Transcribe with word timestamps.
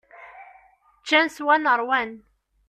Ččan, 0.99 1.27
swan, 1.35 1.65
ṛwan. 1.79 2.09